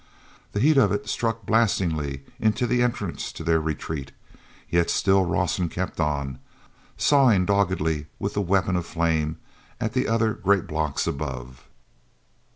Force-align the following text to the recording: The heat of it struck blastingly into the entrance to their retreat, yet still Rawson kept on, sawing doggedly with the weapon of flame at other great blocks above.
The 0.53 0.59
heat 0.59 0.77
of 0.79 0.91
it 0.91 1.07
struck 1.07 1.45
blastingly 1.45 2.23
into 2.39 2.65
the 2.65 2.81
entrance 2.81 3.31
to 3.33 3.43
their 3.43 3.61
retreat, 3.61 4.11
yet 4.67 4.89
still 4.89 5.25
Rawson 5.25 5.69
kept 5.69 5.99
on, 5.99 6.39
sawing 6.97 7.45
doggedly 7.45 8.07
with 8.17 8.33
the 8.33 8.41
weapon 8.41 8.75
of 8.75 8.87
flame 8.87 9.37
at 9.79 9.95
other 10.07 10.33
great 10.33 10.65
blocks 10.65 11.05
above. 11.05 11.65